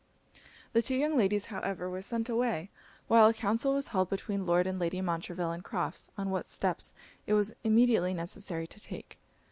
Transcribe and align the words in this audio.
The 0.73 0.81
two 0.81 0.95
young 0.95 1.15
ladies 1.15 1.45
however 1.53 1.87
were 1.87 2.01
sent 2.01 2.27
away, 2.27 2.71
while 3.07 3.27
a 3.27 3.35
council 3.35 3.75
was 3.75 3.89
held 3.89 4.09
between 4.09 4.47
Lord 4.47 4.65
and 4.65 4.79
Lady 4.79 4.99
Montreville 4.99 5.51
and 5.51 5.63
Crofts, 5.63 6.09
on 6.17 6.31
what 6.31 6.47
steps 6.47 6.91
it 7.27 7.35
was 7.35 7.53
immediately 7.63 8.15
necessary 8.15 8.65
to 8.65 8.79
take. 8.79 9.19